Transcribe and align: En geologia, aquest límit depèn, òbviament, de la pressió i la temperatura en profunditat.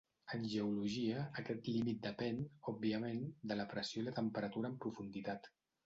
En 0.35 0.45
geologia, 0.53 1.25
aquest 1.41 1.69
límit 1.75 2.01
depèn, 2.07 2.41
òbviament, 2.73 3.23
de 3.53 3.61
la 3.61 3.71
pressió 3.77 4.03
i 4.07 4.11
la 4.11 4.19
temperatura 4.21 4.73
en 4.75 4.85
profunditat. 4.89 5.53